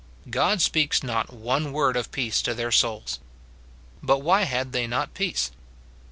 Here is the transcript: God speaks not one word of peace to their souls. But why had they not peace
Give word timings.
God 0.31 0.63
speaks 0.63 1.03
not 1.03 1.31
one 1.31 1.71
word 1.73 1.95
of 1.95 2.11
peace 2.11 2.41
to 2.41 2.55
their 2.55 2.71
souls. 2.71 3.19
But 4.01 4.23
why 4.23 4.45
had 4.45 4.71
they 4.71 4.87
not 4.87 5.13
peace 5.13 5.51